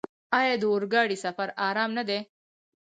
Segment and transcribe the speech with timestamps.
[0.39, 2.19] آیا د اورګاډي سفر ارام نه دی؟